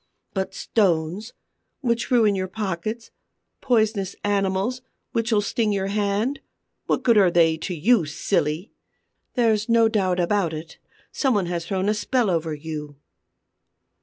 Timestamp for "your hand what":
5.71-7.03